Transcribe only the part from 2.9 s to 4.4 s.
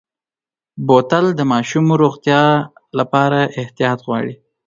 لپاره احتیاط غواړي.